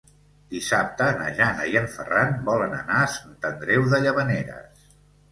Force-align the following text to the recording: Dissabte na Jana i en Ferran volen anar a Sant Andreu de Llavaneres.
Dissabte 0.51 1.09
na 1.17 1.25
Jana 1.39 1.67
i 1.71 1.75
en 1.81 1.85
Ferran 1.95 2.33
volen 2.47 2.73
anar 2.77 2.95
a 3.01 3.09
Sant 3.17 3.37
Andreu 3.51 3.85
de 3.93 4.01
Llavaneres. 4.07 4.89